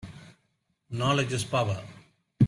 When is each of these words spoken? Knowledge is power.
Knowledge 0.89 1.31
is 1.31 1.43
power. 1.43 1.83